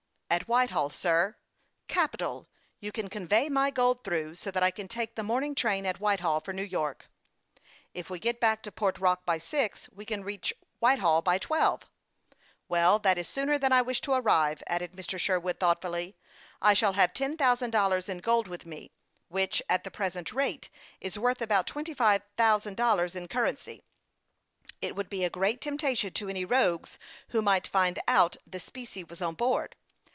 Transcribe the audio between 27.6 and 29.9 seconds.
find out the specie was on board.